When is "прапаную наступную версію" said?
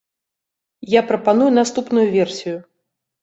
1.11-2.57